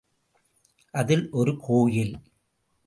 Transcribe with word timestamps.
அதில் 0.93 1.29
ஒரு 1.31 1.57
கோயில். 1.57 2.15